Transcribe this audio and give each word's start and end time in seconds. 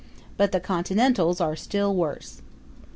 But 0.35 0.51
the 0.51 0.59
Continentals 0.59 1.39
are 1.39 1.55
still 1.55 1.95
worse. 1.95 2.41